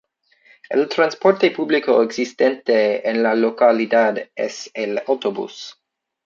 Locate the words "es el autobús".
4.35-5.79